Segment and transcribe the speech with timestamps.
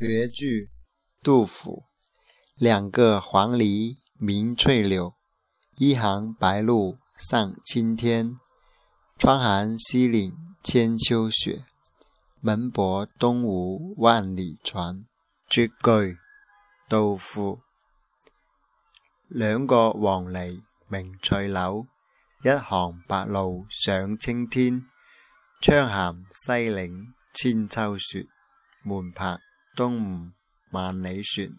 [0.00, 0.70] 绝句，
[1.22, 1.84] 杜甫。
[2.54, 5.12] 两个黄鹂鸣翠柳，
[5.76, 8.38] 一行白鹭上青天。
[9.18, 11.66] 窗含西岭千秋雪，
[12.40, 15.04] 门泊东吴万里船。
[15.50, 16.16] 绝句，
[16.88, 17.60] 杜甫。
[19.28, 21.86] 两个黄鹂鸣翠柳，
[22.42, 24.82] 一行白鹭上青天。
[25.60, 28.24] 窗含西岭千秋雪，
[28.82, 29.38] 门泊
[29.80, 30.30] 东吴
[30.72, 31.56] 万里船。